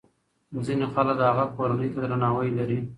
[0.65, 2.79] ځینې خلک د هغه کورنۍ ته درناوی لري.